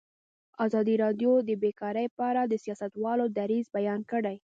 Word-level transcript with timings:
ازادي 0.65 0.95
راډیو 1.03 1.31
د 1.47 1.49
بیکاري 1.63 2.05
په 2.17 2.23
اړه 2.31 2.41
د 2.47 2.53
سیاستوالو 2.65 3.25
دریځ 3.37 3.65
بیان 3.77 4.01
کړی. 4.11 4.35